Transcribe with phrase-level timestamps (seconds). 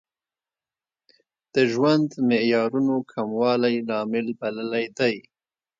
[1.53, 5.15] د ژوند معیارونو کموالی لامل بللی دی.